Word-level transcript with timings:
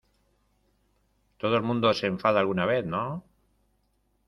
todo 1.37 1.57
el 1.57 1.61
mundo 1.61 1.93
se 1.93 2.07
enfada 2.07 2.39
alguna 2.39 2.65
vez,¿ 2.65 2.83
no? 2.87 3.23